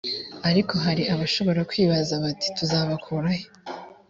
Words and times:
ariko 0.49 0.73
hari 0.85 1.03
abashobora 1.13 1.61
kwibaza 1.69 2.13
bati 2.23 2.47
tuzabakurahe 2.57 3.43